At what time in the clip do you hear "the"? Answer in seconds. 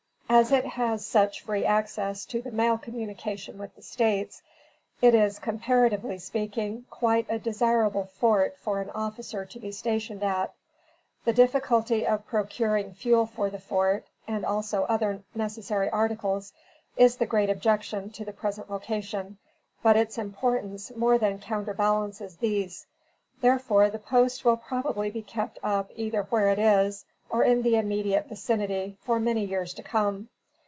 2.41-2.51, 3.75-3.81, 11.25-11.33, 13.49-13.59, 17.17-17.25, 18.23-18.33, 23.89-23.99, 27.61-27.77